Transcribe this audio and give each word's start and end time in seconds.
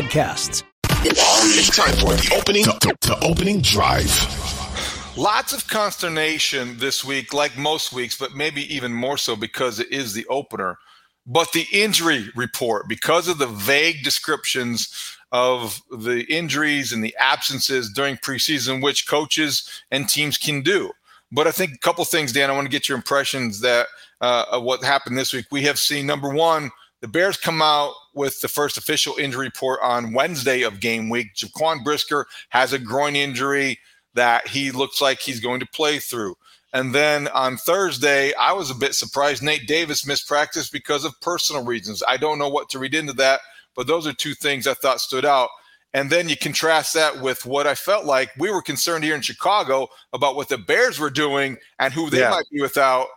podcasts. 0.00 0.62
It's 1.02 1.76
time 1.76 1.94
for 1.96 2.14
the 2.14 2.34
opening, 2.36 2.64
the, 2.64 2.96
the 3.02 3.18
opening 3.22 3.60
drive. 3.60 4.08
Lots 5.16 5.52
of 5.52 5.66
consternation 5.66 6.78
this 6.78 7.04
week, 7.04 7.34
like 7.34 7.56
most 7.58 7.92
weeks, 7.92 8.16
but 8.16 8.34
maybe 8.34 8.62
even 8.74 8.92
more 8.92 9.18
so 9.18 9.36
because 9.36 9.78
it 9.78 9.90
is 9.90 10.14
the 10.14 10.26
opener. 10.26 10.78
But 11.26 11.52
the 11.52 11.66
injury 11.72 12.28
report, 12.34 12.88
because 12.88 13.28
of 13.28 13.38
the 13.38 13.46
vague 13.46 14.02
descriptions 14.02 14.88
of 15.32 15.80
the 15.90 16.24
injuries 16.34 16.92
and 16.92 17.04
the 17.04 17.14
absences 17.18 17.92
during 17.92 18.16
preseason, 18.16 18.82
which 18.82 19.06
coaches 19.06 19.68
and 19.90 20.08
teams 20.08 20.38
can 20.38 20.62
do. 20.62 20.90
But 21.30 21.46
I 21.46 21.52
think 21.52 21.74
a 21.74 21.78
couple 21.78 22.04
things, 22.04 22.32
Dan. 22.32 22.50
I 22.50 22.54
want 22.54 22.64
to 22.64 22.70
get 22.70 22.88
your 22.88 22.96
impressions 22.96 23.60
that 23.60 23.86
uh, 24.20 24.46
of 24.50 24.62
what 24.62 24.82
happened 24.82 25.18
this 25.18 25.32
week. 25.32 25.46
We 25.50 25.62
have 25.62 25.78
seen 25.78 26.06
number 26.06 26.32
one, 26.32 26.70
the 27.00 27.08
Bears 27.08 27.36
come 27.36 27.62
out 27.62 27.92
with 28.14 28.40
the 28.40 28.48
first 28.48 28.76
official 28.76 29.16
injury 29.16 29.46
report 29.46 29.80
on 29.82 30.12
Wednesday 30.12 30.62
of 30.62 30.80
game 30.80 31.08
week. 31.08 31.34
Jaquan 31.34 31.84
Brisker 31.84 32.26
has 32.50 32.72
a 32.72 32.78
groin 32.78 33.16
injury 33.16 33.78
that 34.14 34.48
he 34.48 34.70
looks 34.70 35.00
like 35.00 35.20
he's 35.20 35.40
going 35.40 35.60
to 35.60 35.66
play 35.66 35.98
through. 35.98 36.34
And 36.72 36.94
then 36.94 37.28
on 37.28 37.56
Thursday, 37.56 38.32
I 38.34 38.52
was 38.52 38.70
a 38.70 38.74
bit 38.74 38.94
surprised. 38.94 39.42
Nate 39.42 39.66
Davis 39.66 40.06
missed 40.06 40.28
practice 40.28 40.70
because 40.70 41.04
of 41.04 41.20
personal 41.20 41.64
reasons. 41.64 42.02
I 42.06 42.16
don't 42.16 42.38
know 42.38 42.48
what 42.48 42.68
to 42.70 42.78
read 42.78 42.94
into 42.94 43.12
that, 43.14 43.40
but 43.74 43.86
those 43.86 44.06
are 44.06 44.12
two 44.12 44.34
things 44.34 44.66
I 44.66 44.74
thought 44.74 45.00
stood 45.00 45.24
out. 45.24 45.48
And 45.92 46.10
then 46.10 46.28
you 46.28 46.36
contrast 46.36 46.94
that 46.94 47.20
with 47.20 47.44
what 47.44 47.66
I 47.66 47.74
felt 47.74 48.04
like 48.04 48.30
we 48.38 48.50
were 48.50 48.62
concerned 48.62 49.02
here 49.02 49.16
in 49.16 49.22
Chicago 49.22 49.88
about 50.12 50.36
what 50.36 50.48
the 50.48 50.58
Bears 50.58 51.00
were 51.00 51.10
doing 51.10 51.56
and 51.80 51.92
who 51.92 52.08
they 52.08 52.20
yeah. 52.20 52.30
might 52.30 52.48
be 52.52 52.62
without 52.62 53.08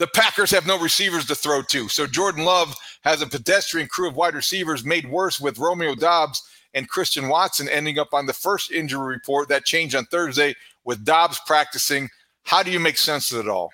the 0.00 0.06
Packers 0.06 0.50
have 0.50 0.66
no 0.66 0.80
receivers 0.80 1.26
to 1.26 1.34
throw 1.34 1.60
to. 1.60 1.86
So 1.88 2.06
Jordan 2.06 2.44
Love 2.44 2.74
has 3.02 3.20
a 3.20 3.26
pedestrian 3.26 3.86
crew 3.86 4.08
of 4.08 4.16
wide 4.16 4.34
receivers 4.34 4.82
made 4.82 5.08
worse 5.10 5.38
with 5.38 5.58
Romeo 5.58 5.94
Doubs 5.94 6.42
and 6.72 6.88
Christian 6.88 7.28
Watson 7.28 7.68
ending 7.68 7.98
up 7.98 8.14
on 8.14 8.24
the 8.24 8.32
first 8.32 8.72
injury 8.72 9.14
report 9.14 9.50
that 9.50 9.66
changed 9.66 9.94
on 9.94 10.06
Thursday 10.06 10.54
with 10.84 11.04
Doubs 11.04 11.38
practicing. 11.46 12.08
How 12.44 12.62
do 12.62 12.70
you 12.70 12.80
make 12.80 12.96
sense 12.96 13.30
of 13.30 13.40
it 13.40 13.48
all? 13.48 13.70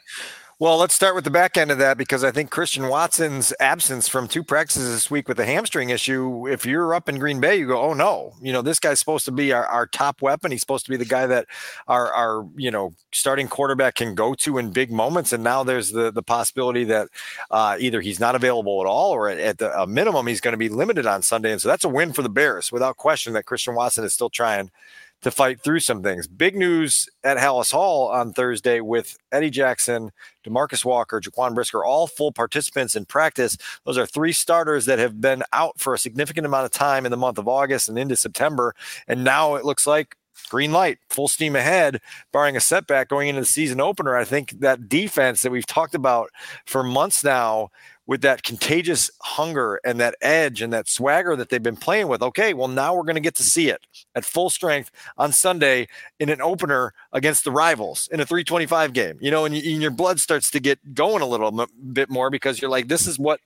Well, 0.59 0.79
let's 0.79 0.95
start 0.95 1.15
with 1.15 1.25
the 1.25 1.31
back 1.31 1.59
end 1.59 1.71
of 1.71 1.77
that 1.79 1.99
because 1.99 2.25
I 2.25 2.31
think 2.31 2.49
Christian 2.49 2.89
Watson's 2.89 3.53
absence 3.61 4.09
from 4.09 4.27
two 4.27 4.43
practices 4.43 4.91
this 4.91 5.11
week 5.11 5.29
with 5.29 5.39
a 5.39 5.45
hamstring 5.45 5.91
issue, 5.91 6.49
if 6.49 6.65
you're 6.65 6.95
up 6.95 7.11
in 7.11 7.19
Green 7.19 7.41
Bay, 7.43 7.57
you 7.57 7.67
go, 7.67 7.79
oh 7.79 7.93
no, 7.93 8.33
you 8.41 8.55
know, 8.55 8.62
this 8.62 8.81
guy's 8.81 8.99
supposed 8.99 9.27
to 9.27 9.33
be 9.33 9.53
our, 9.53 9.67
our 9.67 9.87
top 9.87 10.23
weapon. 10.23 10.51
He's 10.51 10.62
supposed 10.62 10.87
to 10.87 10.91
be 10.91 10.97
the 10.97 11.05
guy 11.05 11.27
that 11.27 11.47
our, 11.89 12.11
our, 12.11 12.49
you 12.57 12.71
know, 12.71 12.95
starting 13.12 13.49
quarterback 13.49 13.97
can 13.97 14.15
go 14.15 14.33
to 14.33 14.57
in 14.57 14.71
big 14.71 14.91
moments. 14.91 15.34
And 15.34 15.45
now 15.45 15.62
there's 15.62 15.93
the, 15.93 16.11
the 16.11 16.23
possibility 16.23 16.84
that 16.84 17.09
uh, 17.51 17.77
either 17.79 18.01
he's 18.01 18.19
not 18.19 18.34
available 18.34 18.81
at 18.81 18.87
all 18.87 19.12
or 19.12 19.29
at, 19.29 19.39
at 19.39 19.59
the, 19.59 19.79
a 19.79 19.87
minimum, 19.87 20.27
he's 20.27 20.41
going 20.41 20.53
to 20.53 20.59
be 20.59 20.71
limited 20.71 21.05
on 21.05 21.21
Sunday. 21.21 21.53
And 21.53 21.61
so 21.61 21.69
that's 21.69 21.84
a 21.84 21.91
win 21.91 22.15
for 22.15 22.23
the 22.23 22.31
Bears 22.31 22.73
without 22.73 22.97
question 22.97 23.34
that 23.34 23.45
Christian 23.45 23.75
Watson 23.75 24.05
is 24.05 24.15
still 24.15 24.31
trying 24.31 24.71
to 25.22 25.31
fight 25.31 25.61
through 25.61 25.81
some 25.81 26.03
things. 26.03 26.27
Big 26.27 26.55
news 26.55 27.09
at 27.25 27.36
Halas 27.36 27.72
Hall 27.72 28.09
on 28.09 28.33
Thursday 28.33 28.81
with 28.81 29.17
Eddie 29.33 29.50
Jackson, 29.50 30.12
DeMarcus 30.47 30.84
Walker, 30.84 31.21
Jaquan 31.21 31.54
Brisker, 31.54 31.84
all 31.84 32.06
full 32.06 32.32
participants 32.32 32.94
in 32.94 33.06
practice. 33.06 33.56
Those 33.84 33.99
are 33.99 34.06
three 34.06 34.32
starters 34.32 34.87
that 34.87 34.99
have 34.99 35.21
been 35.21 35.43
out 35.53 35.81
for 35.81 35.94
a 35.94 35.99
significant 35.99 36.47
amount 36.47 36.66
of 36.66 36.71
time 36.71 37.05
in 37.05 37.10
the 37.10 37.16
month 37.16 37.38
of 37.38 37.49
August 37.49 37.88
and 37.88 37.99
into 37.99 38.16
September. 38.16 38.75
And 39.09 39.25
now 39.25 39.55
it 39.56 39.65
looks 39.65 39.87
like 39.87 40.16
green 40.49 40.72
light, 40.72 40.99
full 41.09 41.28
steam 41.28 41.56
ahead, 41.56 42.00
barring 42.32 42.56
a 42.56 42.60
setback 42.60 43.09
going 43.09 43.28
into 43.28 43.41
the 43.41 43.47
season 43.47 43.81
opener. 43.81 44.16
I 44.16 44.25
think 44.25 44.60
that 44.60 44.88
defense 44.88 45.43
that 45.43 45.50
we've 45.50 45.66
talked 45.66 45.94
about 45.94 46.31
for 46.66 46.82
months 46.82 47.25
now 47.25 47.71
with 48.06 48.22
that 48.22 48.43
contagious 48.43 49.11
hunger 49.21 49.81
and 49.84 49.99
that 49.99 50.15
edge 50.21 50.62
and 50.62 50.72
that 50.72 50.89
swagger 50.89 51.34
that 51.37 51.49
they've 51.49 51.62
been 51.62 51.77
playing 51.77 52.09
with. 52.09 52.22
Okay, 52.22 52.55
well, 52.55 52.69
now 52.69 52.94
we're 52.94 53.03
going 53.03 53.17
to 53.17 53.21
get 53.21 53.34
to 53.37 53.43
see 53.43 53.69
it 53.69 53.81
at 54.15 54.25
full 54.25 54.49
strength 54.49 54.91
on 55.19 55.33
Sunday 55.33 55.89
in 56.21 56.28
an 56.28 56.41
opener 56.41 56.94
against 57.12 57.44
the 57.44 57.50
rivals 57.50 58.09
in 58.12 58.21
a 58.21 58.27
325 58.27 58.93
game, 58.93 59.19
you 59.21 59.31
know, 59.31 59.44
and, 59.44 59.55
and 59.55 59.83
your 59.83 59.91
blood 59.91 60.21
starts 60.21 60.50
to 60.50 60.61
get 60.61 60.94
going 60.94 61.22
a 61.22 61.27
little 61.27 61.61
m- 61.61 61.93
bit 61.93 62.09
more 62.09 62.31
because 62.31 62.61
you're 62.61 62.71
like, 62.71 62.89
this 62.89 63.06
is 63.06 63.19
what 63.19 63.41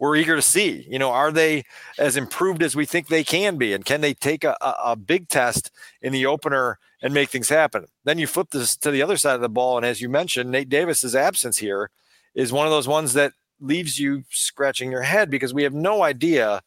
we're 0.00 0.16
eager 0.16 0.34
to 0.34 0.42
see. 0.42 0.86
You 0.88 0.98
know, 0.98 1.10
are 1.10 1.30
they 1.30 1.64
as 1.98 2.16
improved 2.16 2.62
as 2.62 2.74
we 2.74 2.86
think 2.86 3.06
they 3.06 3.22
can 3.22 3.58
be? 3.58 3.72
And 3.74 3.84
can 3.84 4.00
they 4.00 4.14
take 4.14 4.42
a, 4.44 4.56
a, 4.60 4.74
a 4.86 4.96
big 4.96 5.28
test 5.28 5.70
in 6.02 6.12
the 6.12 6.26
opener 6.26 6.78
and 7.02 7.14
make 7.14 7.28
things 7.28 7.50
happen? 7.50 7.86
Then 8.04 8.18
you 8.18 8.26
flip 8.26 8.50
this 8.50 8.76
to 8.76 8.90
the 8.90 9.02
other 9.02 9.18
side 9.18 9.34
of 9.34 9.42
the 9.42 9.48
ball. 9.48 9.76
And 9.76 9.86
as 9.86 10.00
you 10.00 10.08
mentioned, 10.08 10.50
Nate 10.50 10.70
Davis's 10.70 11.14
absence 11.14 11.58
here 11.58 11.90
is 12.34 12.52
one 12.52 12.66
of 12.66 12.72
those 12.72 12.88
ones 12.88 13.12
that 13.12 13.32
leaves 13.60 13.98
you 13.98 14.24
scratching 14.30 14.90
your 14.90 15.02
head 15.02 15.30
because 15.30 15.54
we 15.54 15.62
have 15.62 15.74
no 15.74 16.02
idea 16.02 16.62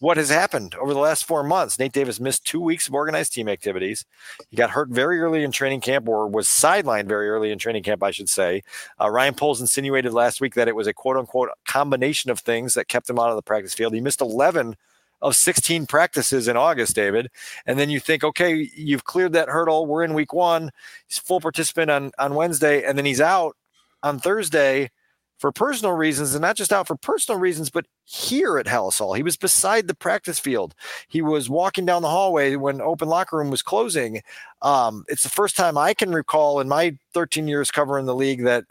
what 0.00 0.16
has 0.16 0.30
happened 0.30 0.74
over 0.76 0.94
the 0.94 1.00
last 1.00 1.24
four 1.24 1.42
months. 1.42 1.78
Nate 1.78 1.92
Davis 1.92 2.20
missed 2.20 2.44
two 2.46 2.60
weeks 2.60 2.88
of 2.88 2.94
organized 2.94 3.32
team 3.32 3.48
activities. 3.48 4.04
He 4.48 4.56
got 4.56 4.70
hurt 4.70 4.88
very 4.88 5.20
early 5.20 5.44
in 5.44 5.52
training 5.52 5.80
camp, 5.80 6.08
or 6.08 6.26
was 6.26 6.46
sidelined 6.46 7.06
very 7.06 7.28
early 7.28 7.50
in 7.50 7.58
training 7.58 7.82
camp, 7.82 8.02
I 8.02 8.10
should 8.10 8.28
say. 8.28 8.62
Uh, 9.00 9.10
Ryan 9.10 9.34
Poles 9.34 9.60
insinuated 9.60 10.12
last 10.12 10.40
week 10.40 10.54
that 10.54 10.68
it 10.68 10.76
was 10.76 10.86
a 10.86 10.94
quote 10.94 11.16
unquote 11.16 11.50
combination 11.66 12.30
of 12.30 12.40
things 12.40 12.74
that 12.74 12.88
kept 12.88 13.08
him 13.08 13.18
out 13.18 13.30
of 13.30 13.36
the 13.36 13.42
practice 13.42 13.74
field. 13.74 13.94
He 13.94 14.00
missed 14.00 14.20
11 14.20 14.76
of 15.22 15.36
16 15.36 15.86
practices 15.86 16.48
in 16.48 16.56
August, 16.56 16.94
David. 16.94 17.30
And 17.66 17.78
then 17.78 17.88
you 17.88 17.98
think, 17.98 18.24
okay, 18.24 18.70
you've 18.74 19.04
cleared 19.04 19.32
that 19.32 19.48
hurdle. 19.48 19.86
We're 19.86 20.04
in 20.04 20.12
week 20.14 20.32
one. 20.32 20.70
He's 21.08 21.18
full 21.18 21.40
participant 21.40 21.90
on, 21.90 22.12
on 22.18 22.34
Wednesday, 22.34 22.84
and 22.84 22.98
then 22.98 23.06
he's 23.06 23.20
out 23.20 23.56
on 24.02 24.18
Thursday 24.18 24.90
for 25.38 25.52
personal 25.52 25.94
reasons, 25.94 26.34
and 26.34 26.42
not 26.42 26.56
just 26.56 26.72
out 26.72 26.86
for 26.86 26.96
personal 26.96 27.40
reasons, 27.40 27.70
but 27.70 27.86
here 28.04 28.58
at 28.58 28.66
Halas 28.66 28.98
Hall. 28.98 29.14
He 29.14 29.22
was 29.22 29.36
beside 29.36 29.88
the 29.88 29.94
practice 29.94 30.38
field. 30.38 30.74
He 31.08 31.22
was 31.22 31.50
walking 31.50 31.84
down 31.86 32.02
the 32.02 32.08
hallway 32.08 32.56
when 32.56 32.80
open 32.80 33.08
locker 33.08 33.36
room 33.36 33.50
was 33.50 33.62
closing. 33.62 34.22
Um, 34.62 35.04
it's 35.08 35.22
the 35.22 35.28
first 35.28 35.56
time 35.56 35.76
I 35.76 35.94
can 35.94 36.12
recall 36.12 36.60
in 36.60 36.68
my 36.68 36.96
13 37.12 37.48
years 37.48 37.70
covering 37.70 38.06
the 38.06 38.14
league 38.14 38.44
that 38.44 38.64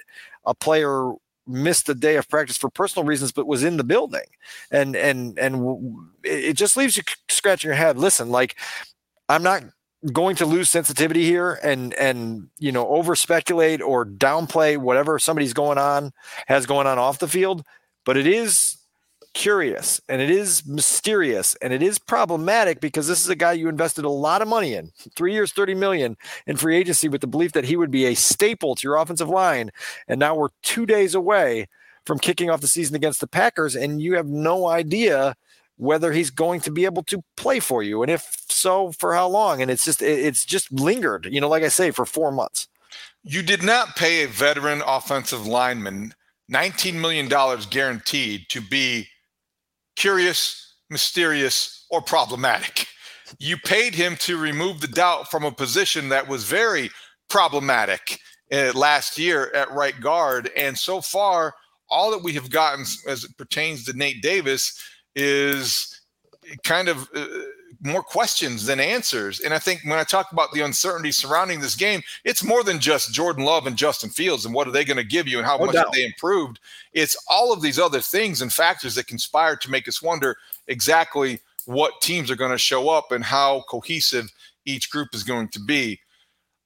a 0.45 0.53
player 0.53 1.13
missed 1.45 1.89
a 1.89 1.93
day 1.93 2.15
of 2.15 2.29
practice 2.29 2.57
for 2.57 2.69
personal 2.69 3.05
reasons 3.05 3.31
but 3.33 3.47
was 3.47 3.63
in 3.63 3.75
the 3.75 3.83
building 3.83 4.23
and 4.71 4.95
and 4.95 5.37
and 5.37 5.97
it 6.23 6.53
just 6.53 6.77
leaves 6.77 6.95
you 6.95 7.03
scratching 7.27 7.67
your 7.67 7.75
head 7.75 7.97
listen 7.97 8.29
like 8.29 8.55
i'm 9.27 9.43
not 9.43 9.61
going 10.11 10.35
to 10.35 10.45
lose 10.45 10.69
sensitivity 10.69 11.23
here 11.23 11.59
and 11.63 11.93
and 11.93 12.49
you 12.59 12.71
know 12.71 12.87
over 12.87 13.15
speculate 13.15 13.81
or 13.81 14.05
downplay 14.05 14.77
whatever 14.77 15.17
somebody's 15.17 15.53
going 15.53 15.77
on 15.77 16.11
has 16.47 16.65
going 16.65 16.87
on 16.87 16.97
off 16.97 17.19
the 17.19 17.27
field. 17.27 17.63
But 18.05 18.17
it 18.17 18.27
is 18.27 18.77
curious 19.33 19.99
and 20.07 20.21
it 20.21 20.29
is 20.29 20.65
mysterious 20.67 21.55
and 21.61 21.73
it 21.73 21.81
is 21.81 21.97
problematic 21.97 22.79
because 22.79 23.07
this 23.07 23.21
is 23.21 23.29
a 23.29 23.35
guy 23.35 23.53
you 23.53 23.67
invested 23.67 24.05
a 24.05 24.09
lot 24.09 24.41
of 24.41 24.47
money 24.47 24.73
in. 24.73 24.91
Three 25.15 25.33
years 25.33 25.51
30 25.51 25.73
million 25.75 26.17
in 26.45 26.55
free 26.55 26.77
agency 26.77 27.07
with 27.09 27.21
the 27.21 27.27
belief 27.27 27.53
that 27.53 27.65
he 27.65 27.75
would 27.75 27.91
be 27.91 28.05
a 28.05 28.13
staple 28.13 28.75
to 28.75 28.87
your 28.87 28.97
offensive 28.97 29.29
line. 29.29 29.71
And 30.07 30.19
now 30.19 30.35
we're 30.35 30.49
two 30.61 30.85
days 30.85 31.15
away 31.15 31.67
from 32.05 32.19
kicking 32.19 32.49
off 32.49 32.61
the 32.61 32.67
season 32.67 32.95
against 32.95 33.21
the 33.21 33.27
packers 33.27 33.75
and 33.75 34.01
you 34.01 34.15
have 34.15 34.27
no 34.27 34.67
idea 34.67 35.35
whether 35.83 36.11
he's 36.11 36.29
going 36.29 36.61
to 36.61 36.71
be 36.71 36.85
able 36.85 37.03
to 37.03 37.23
play 37.37 37.59
for 37.59 37.83
you 37.83 38.01
and 38.01 38.11
if 38.11 38.43
so 38.49 38.91
for 38.93 39.13
how 39.13 39.27
long? 39.27 39.61
And 39.61 39.69
it's 39.69 39.85
just 39.85 40.01
it's 40.01 40.45
just 40.45 40.71
lingered 40.71 41.27
you 41.29 41.41
know 41.41 41.49
like 41.49 41.63
i 41.63 41.67
say 41.67 41.91
for 41.91 42.05
four 42.05 42.31
months. 42.31 42.67
You 43.23 43.41
did 43.41 43.63
not 43.63 43.95
pay 43.95 44.23
a 44.23 44.27
veteran 44.27 44.81
offensive 44.85 45.47
lineman 45.47 46.13
$19 46.51 46.95
million 46.95 47.29
guaranteed 47.69 48.45
to 48.49 48.61
be 48.61 49.07
curious 49.95 50.63
mysterious 50.89 51.85
or 51.89 52.01
problematic. 52.01 52.87
You 53.39 53.57
paid 53.57 53.95
him 53.95 54.15
to 54.17 54.37
remove 54.37 54.79
the 54.79 54.87
doubt 54.87 55.29
from 55.29 55.43
a 55.43 55.51
position 55.51 56.09
that 56.09 56.27
was 56.27 56.43
very 56.43 56.89
problematic 57.29 58.19
uh, 58.51 58.71
last 58.75 59.17
year 59.17 59.51
at 59.55 59.71
right 59.71 59.99
guard. 59.99 60.51
And 60.55 60.77
so 60.77 61.01
far 61.01 61.53
all 61.89 62.11
that 62.11 62.23
we 62.23 62.33
have 62.33 62.49
gotten 62.49 62.85
as 63.07 63.23
it 63.23 63.37
pertains 63.37 63.85
to 63.85 63.93
nate 63.93 64.21
davis 64.21 64.79
is 65.15 66.01
kind 66.63 66.89
of 66.89 67.09
uh, 67.15 67.25
more 67.81 68.03
questions 68.03 68.65
than 68.65 68.79
answers. 68.79 69.41
And 69.41 69.53
I 69.53 69.59
think 69.59 69.81
when 69.83 69.99
I 69.99 70.03
talk 70.03 70.31
about 70.31 70.51
the 70.51 70.61
uncertainty 70.61 71.11
surrounding 71.11 71.59
this 71.59 71.75
game, 71.75 72.01
it's 72.23 72.43
more 72.43 72.63
than 72.63 72.79
just 72.79 73.13
Jordan 73.13 73.43
Love 73.43 73.67
and 73.67 73.75
Justin 73.75 74.09
Fields 74.09 74.45
and 74.45 74.53
what 74.53 74.67
are 74.67 74.71
they 74.71 74.85
going 74.85 74.97
to 74.97 75.03
give 75.03 75.27
you 75.27 75.37
and 75.37 75.45
how 75.45 75.57
no 75.57 75.65
much 75.65 75.75
they 75.93 76.05
improved. 76.05 76.59
It's 76.93 77.17
all 77.29 77.51
of 77.51 77.61
these 77.61 77.79
other 77.79 77.99
things 77.99 78.41
and 78.41 78.51
factors 78.51 78.95
that 78.95 79.07
conspire 79.07 79.55
to 79.57 79.71
make 79.71 79.87
us 79.87 80.01
wonder 80.01 80.37
exactly 80.67 81.39
what 81.65 82.01
teams 82.01 82.31
are 82.31 82.35
going 82.35 82.51
to 82.51 82.57
show 82.57 82.89
up 82.89 83.11
and 83.11 83.23
how 83.23 83.63
cohesive 83.69 84.31
each 84.65 84.89
group 84.89 85.09
is 85.13 85.23
going 85.23 85.49
to 85.49 85.59
be. 85.59 85.99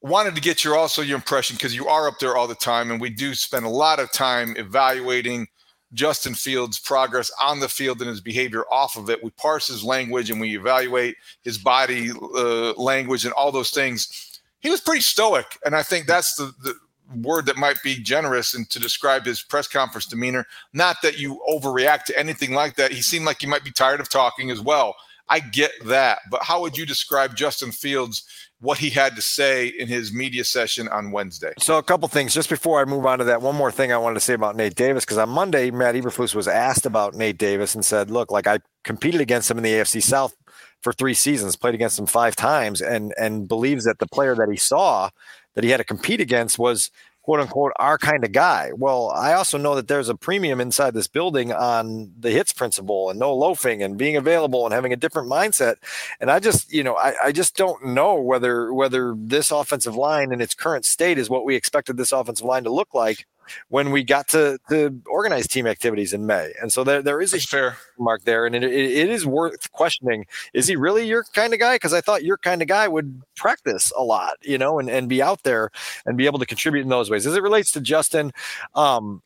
Wanted 0.02 0.36
to 0.36 0.42
get 0.42 0.64
your 0.64 0.78
also 0.78 1.02
your 1.02 1.16
impression 1.16 1.56
because 1.56 1.76
you 1.76 1.88
are 1.88 2.08
up 2.08 2.20
there 2.20 2.38
all 2.38 2.48
the 2.48 2.56
time, 2.56 2.92
and 2.92 3.02
we 3.02 3.10
do 3.10 3.34
spend 3.34 3.66
a 3.66 3.70
lot 3.70 4.00
of 4.00 4.12
time 4.12 4.56
evaluating 4.56 5.48
Justin 5.94 6.34
Fields' 6.34 6.80
progress 6.80 7.32
on 7.42 7.60
the 7.60 7.70
field 7.70 8.02
and 8.02 8.10
his 8.10 8.22
behavior 8.22 8.64
off 8.72 8.98
of 8.98 9.10
it. 9.10 9.24
We 9.24 9.30
parse 9.32 9.68
his 9.68 9.84
language 9.84 10.30
and 10.30 10.40
we 10.40 10.58
evaluate 10.58 11.16
his 11.44 11.58
body 11.58 12.12
uh, 12.12 12.74
language 12.74 13.26
and 13.26 13.34
all 13.34 13.52
those 13.52 13.72
things. 13.72 14.42
He 14.60 14.70
was 14.70 14.82
pretty 14.82 15.02
stoic, 15.02 15.58
and 15.66 15.76
I 15.76 15.84
think 15.84 16.08
that's 16.08 16.36
the, 16.36 16.54
the 16.64 16.74
word 17.16 17.46
that 17.46 17.58
might 17.58 17.82
be 17.84 17.96
generous 17.96 18.54
and 18.54 18.70
to 18.70 18.80
describe 18.80 19.26
his 19.26 19.42
press 19.42 19.68
conference 19.68 20.06
demeanor. 20.06 20.46
Not 20.74 20.98
that 21.04 21.20
you 21.20 21.42
overreact 21.50 22.04
to 22.06 22.20
anything 22.20 22.54
like 22.54 22.76
that. 22.76 22.92
He 22.92 23.02
seemed 23.02 23.26
like 23.26 23.40
he 23.40 23.48
might 23.48 23.64
be 23.64 23.72
tired 23.72 24.02
of 24.02 24.10
talking 24.10 24.52
as 24.52 24.60
well. 24.60 24.96
I 25.30 25.40
get 25.40 25.72
that, 25.86 26.20
but 26.30 26.44
how 26.44 26.62
would 26.62 26.78
you 26.78 26.86
describe 26.86 27.36
Justin 27.36 27.72
Fields? 27.72 28.24
What 28.60 28.80
he 28.80 28.90
had 28.90 29.16
to 29.16 29.22
say 29.22 29.68
in 29.68 29.88
his 29.88 30.12
media 30.12 30.44
session 30.44 30.88
on 30.88 31.12
Wednesday. 31.12 31.54
So, 31.60 31.78
a 31.78 31.84
couple 31.84 32.08
things 32.08 32.34
just 32.34 32.50
before 32.50 32.82
I 32.82 32.86
move 32.86 33.06
on 33.06 33.20
to 33.20 33.26
that. 33.26 33.44
One 33.44 33.56
more 33.56 33.72
thing 33.72 33.92
I 33.92 34.00
wanted 34.00 34.16
to 34.16 34.20
say 34.20 34.34
about 34.34 34.56
Nate 34.56 34.74
Davis 34.74 35.06
because 35.06 35.20
on 35.20 35.30
Monday, 35.30 35.70
Matt 35.70 35.94
Eberflus 35.94 36.34
was 36.34 36.48
asked 36.48 36.88
about 36.88 37.14
Nate 37.14 37.38
Davis 37.38 37.76
and 37.76 37.86
said, 37.86 38.10
"Look, 38.10 38.32
like 38.32 38.48
I 38.48 38.58
competed 38.84 39.22
against 39.22 39.52
him 39.52 39.58
in 39.58 39.64
the 39.64 39.74
AFC 39.74 40.02
South 40.02 40.36
for 40.82 40.92
three 40.92 41.14
seasons, 41.14 41.56
played 41.56 41.76
against 41.76 42.00
him 42.00 42.08
five 42.08 42.36
times, 42.36 42.82
and 42.82 43.14
and 43.20 43.48
believes 43.48 43.86
that 43.86 44.00
the 44.00 44.08
player 44.08 44.34
that 44.34 44.50
he 44.50 44.58
saw 44.58 45.12
that 45.58 45.64
he 45.64 45.72
had 45.72 45.78
to 45.78 45.84
compete 45.84 46.22
against 46.22 46.60
was 46.60 46.92
quote 47.28 47.42
unquote 47.42 47.74
our 47.76 47.98
kind 47.98 48.24
of 48.24 48.32
guy. 48.32 48.72
Well, 48.74 49.10
I 49.10 49.34
also 49.34 49.58
know 49.58 49.76
that 49.76 49.90
there's 49.90 50.08
a 50.08 50.16
premium 50.16 50.62
inside 50.62 50.94
this 50.94 51.10
building 51.10 51.52
on 51.52 52.14
the 52.18 52.32
HITS 52.32 52.54
principle 52.54 53.10
and 53.10 53.20
no 53.20 53.36
loafing 53.36 53.84
and 53.84 53.98
being 53.98 54.16
available 54.16 54.66
and 54.66 54.74
having 54.74 54.94
a 54.94 54.96
different 54.96 55.30
mindset. 55.30 55.76
And 56.22 56.32
I 56.32 56.40
just, 56.40 56.72
you 56.72 56.86
know, 56.86 56.96
I, 56.96 57.16
I 57.26 57.32
just 57.34 57.58
don't 57.58 57.88
know 57.88 58.16
whether 58.16 58.74
whether 58.74 59.14
this 59.18 59.52
offensive 59.52 59.94
line 59.94 60.32
in 60.32 60.40
its 60.40 60.56
current 60.56 60.86
state 60.86 61.18
is 61.18 61.30
what 61.30 61.44
we 61.44 61.58
expected 61.58 61.98
this 61.98 62.14
offensive 62.14 62.46
line 62.46 62.64
to 62.64 62.72
look 62.72 62.94
like 62.94 63.28
when 63.70 63.92
we 63.92 64.04
got 64.04 64.28
to, 64.30 64.60
to 64.70 65.02
organize 65.08 65.48
team 65.48 65.68
activities 65.68 66.14
in 66.14 66.26
May. 66.26 66.54
And 66.62 66.72
so 66.72 66.84
there, 66.84 67.02
there 67.02 67.22
is 67.22 67.32
That's 67.32 67.46
a 67.46 67.48
fair 67.48 67.78
mark 67.98 68.24
there. 68.24 68.46
And 68.46 68.56
it, 68.56 68.64
it 68.64 69.10
is 69.10 69.26
worth 69.26 69.72
questioning. 69.72 70.26
Is 70.54 70.68
he 70.68 70.76
really 70.76 71.08
your 71.08 71.24
kind 71.34 71.54
of 71.54 71.60
guy? 71.60 71.76
Because 71.76 71.94
I 71.94 72.02
thought 72.02 72.24
your 72.24 72.38
kind 72.38 72.62
of 72.62 72.68
guy 72.68 72.88
would 72.88 73.22
practice 73.36 73.92
a 73.98 74.04
lot, 74.04 74.38
you 74.42 74.58
know, 74.58 74.80
and, 74.80 74.90
and 74.90 75.10
be 75.10 75.22
out 75.22 75.44
there 75.44 75.70
and 76.06 76.18
be 76.18 76.26
able 76.26 76.40
to 76.40 76.46
contribute 76.46 76.82
in 76.82 76.90
those 76.90 77.10
ways. 77.10 77.26
As 77.26 77.36
it 77.36 77.44
relates 77.44 77.72
to 77.72 77.82
Justin, 77.82 78.32
um, 78.76 79.22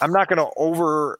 I'm 0.00 0.12
not 0.12 0.28
going 0.28 0.38
to 0.38 0.50
over 0.56 1.18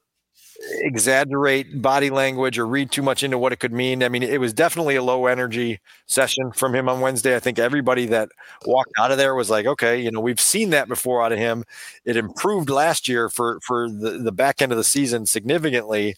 exaggerate 0.60 1.82
body 1.82 2.10
language 2.10 2.58
or 2.58 2.66
read 2.66 2.90
too 2.90 3.02
much 3.02 3.22
into 3.22 3.38
what 3.38 3.52
it 3.52 3.58
could 3.60 3.72
mean. 3.72 4.02
I 4.02 4.08
mean, 4.08 4.22
it 4.22 4.40
was 4.40 4.52
definitely 4.52 4.96
a 4.96 5.02
low 5.02 5.26
energy 5.26 5.80
session 6.06 6.52
from 6.52 6.74
him 6.74 6.88
on 6.88 7.00
Wednesday. 7.00 7.34
I 7.36 7.40
think 7.40 7.58
everybody 7.58 8.06
that 8.06 8.28
walked 8.66 8.92
out 8.98 9.10
of 9.10 9.18
there 9.18 9.34
was 9.34 9.50
like, 9.50 9.66
okay, 9.66 10.00
you 10.00 10.10
know, 10.10 10.20
we've 10.20 10.40
seen 10.40 10.70
that 10.70 10.88
before 10.88 11.22
out 11.24 11.32
of 11.32 11.38
him. 11.38 11.64
It 12.04 12.16
improved 12.16 12.70
last 12.70 13.08
year 13.08 13.28
for 13.28 13.60
for 13.62 13.90
the, 13.90 14.18
the 14.18 14.32
back 14.32 14.62
end 14.62 14.72
of 14.72 14.78
the 14.78 14.84
season 14.84 15.26
significantly. 15.26 16.14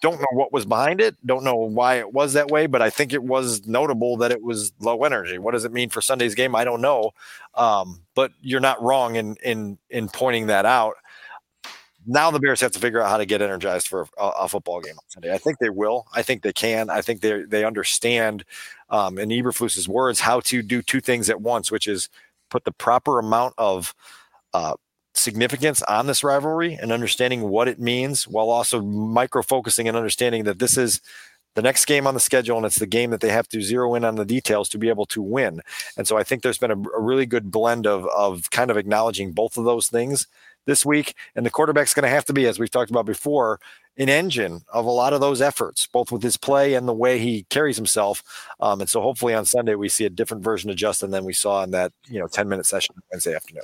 Don't 0.00 0.20
know 0.20 0.26
what 0.32 0.52
was 0.52 0.66
behind 0.66 1.00
it. 1.00 1.16
Don't 1.24 1.44
know 1.44 1.54
why 1.56 1.94
it 1.94 2.12
was 2.12 2.34
that 2.34 2.50
way, 2.50 2.66
but 2.66 2.82
I 2.82 2.90
think 2.90 3.14
it 3.14 3.22
was 3.22 3.66
notable 3.66 4.18
that 4.18 4.32
it 4.32 4.42
was 4.42 4.72
low 4.80 5.02
energy. 5.02 5.38
What 5.38 5.52
does 5.52 5.64
it 5.64 5.72
mean 5.72 5.88
for 5.88 6.02
Sunday's 6.02 6.34
game? 6.34 6.54
I 6.54 6.64
don't 6.64 6.82
know, 6.82 7.12
um, 7.54 8.02
but 8.14 8.32
you're 8.42 8.60
not 8.60 8.82
wrong 8.82 9.16
in 9.16 9.36
in 9.42 9.78
in 9.88 10.08
pointing 10.08 10.48
that 10.48 10.66
out 10.66 10.96
now 12.06 12.30
the 12.30 12.40
Bears 12.40 12.60
have 12.60 12.72
to 12.72 12.78
figure 12.78 13.00
out 13.00 13.10
how 13.10 13.16
to 13.16 13.26
get 13.26 13.42
energized 13.42 13.88
for 13.88 14.06
a, 14.18 14.26
a, 14.26 14.48
football 14.48 14.80
game 14.80 14.94
on 14.94 15.04
Sunday. 15.08 15.32
I 15.32 15.38
think 15.38 15.58
they 15.58 15.70
will. 15.70 16.06
I 16.14 16.22
think 16.22 16.42
they 16.42 16.52
can. 16.52 16.90
I 16.90 17.00
think 17.00 17.20
they 17.20 17.42
they 17.42 17.64
understand, 17.64 18.44
um, 18.90 19.18
in 19.18 19.30
Eberflus's 19.30 19.88
words, 19.88 20.20
how 20.20 20.40
to 20.40 20.62
do 20.62 20.82
two 20.82 21.00
things 21.00 21.30
at 21.30 21.40
once, 21.40 21.70
which 21.70 21.86
is 21.86 22.08
put 22.50 22.64
the 22.64 22.72
proper 22.72 23.18
amount 23.18 23.54
of 23.58 23.94
uh, 24.52 24.74
significance 25.14 25.82
on 25.82 26.06
this 26.06 26.22
rivalry 26.22 26.74
and 26.74 26.92
understanding 26.92 27.48
what 27.48 27.68
it 27.68 27.80
means, 27.80 28.28
while 28.28 28.50
also 28.50 28.82
micro 28.82 29.42
focusing 29.42 29.88
and 29.88 29.96
understanding 29.96 30.44
that 30.44 30.58
this 30.58 30.76
is 30.76 31.00
the 31.54 31.62
next 31.62 31.84
game 31.84 32.06
on 32.06 32.14
the 32.14 32.20
schedule 32.20 32.56
and 32.56 32.66
it's 32.66 32.78
the 32.78 32.86
game 32.86 33.10
that 33.10 33.20
they 33.20 33.28
have 33.28 33.48
to 33.48 33.62
zero 33.62 33.94
in 33.94 34.04
on 34.04 34.16
the 34.16 34.24
details 34.24 34.68
to 34.68 34.78
be 34.78 34.88
able 34.88 35.06
to 35.06 35.22
win. 35.22 35.60
And 35.96 36.06
so 36.06 36.16
I 36.16 36.24
think 36.24 36.42
there's 36.42 36.58
been 36.58 36.72
a, 36.72 36.88
a 36.90 37.00
really 37.00 37.26
good 37.26 37.50
blend 37.50 37.86
of 37.86 38.06
of 38.08 38.50
kind 38.50 38.70
of 38.70 38.76
acknowledging 38.76 39.32
both 39.32 39.56
of 39.56 39.64
those 39.64 39.88
things 39.88 40.26
this 40.66 40.84
week. 40.84 41.14
And 41.34 41.44
the 41.44 41.50
quarterback's 41.50 41.94
going 41.94 42.04
to 42.04 42.08
have 42.08 42.24
to 42.26 42.32
be, 42.32 42.46
as 42.46 42.58
we've 42.58 42.70
talked 42.70 42.90
about 42.90 43.06
before, 43.06 43.60
an 43.96 44.08
engine 44.08 44.62
of 44.72 44.86
a 44.86 44.90
lot 44.90 45.12
of 45.12 45.20
those 45.20 45.40
efforts, 45.40 45.86
both 45.86 46.10
with 46.10 46.22
his 46.22 46.36
play 46.36 46.74
and 46.74 46.88
the 46.88 46.92
way 46.92 47.18
he 47.18 47.44
carries 47.50 47.76
himself. 47.76 48.22
Um, 48.60 48.80
and 48.80 48.90
so 48.90 49.00
hopefully 49.00 49.34
on 49.34 49.44
Sunday 49.44 49.76
we 49.76 49.88
see 49.88 50.04
a 50.04 50.10
different 50.10 50.42
version 50.42 50.68
of 50.70 50.76
Justin 50.76 51.10
than 51.10 51.24
we 51.24 51.32
saw 51.32 51.62
in 51.62 51.70
that 51.70 51.92
you 52.08 52.18
know 52.18 52.26
10 52.26 52.48
minute 52.48 52.66
session 52.66 52.96
Wednesday 53.12 53.34
afternoon. 53.34 53.62